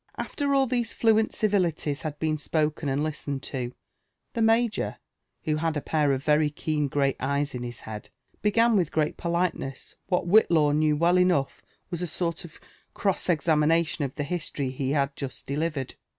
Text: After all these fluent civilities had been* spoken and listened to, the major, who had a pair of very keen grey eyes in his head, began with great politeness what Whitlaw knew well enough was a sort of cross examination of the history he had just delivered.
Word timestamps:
After 0.17 0.55
all 0.55 0.65
these 0.65 0.93
fluent 0.93 1.31
civilities 1.31 2.01
had 2.01 2.17
been* 2.17 2.35
spoken 2.39 2.89
and 2.89 3.03
listened 3.03 3.43
to, 3.43 3.71
the 4.33 4.41
major, 4.41 4.97
who 5.43 5.57
had 5.57 5.77
a 5.77 5.79
pair 5.79 6.11
of 6.11 6.23
very 6.23 6.49
keen 6.49 6.87
grey 6.87 7.15
eyes 7.19 7.53
in 7.53 7.61
his 7.61 7.81
head, 7.81 8.09
began 8.41 8.75
with 8.75 8.91
great 8.91 9.15
politeness 9.15 9.93
what 10.07 10.25
Whitlaw 10.25 10.71
knew 10.75 10.97
well 10.97 11.19
enough 11.19 11.61
was 11.91 12.01
a 12.01 12.07
sort 12.07 12.43
of 12.43 12.59
cross 12.95 13.29
examination 13.29 14.03
of 14.03 14.15
the 14.15 14.23
history 14.23 14.71
he 14.71 14.89
had 14.89 15.15
just 15.15 15.45
delivered. 15.45 15.93